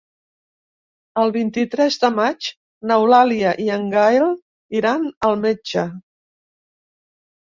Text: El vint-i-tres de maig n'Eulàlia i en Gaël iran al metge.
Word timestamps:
El 1.23 1.33
vint-i-tres 1.35 1.97
de 2.05 2.09
maig 2.15 2.47
n'Eulàlia 2.91 3.53
i 3.67 3.69
en 3.77 3.87
Gaël 3.95 4.27
iran 4.81 5.07
al 5.29 5.37
metge. 5.45 5.85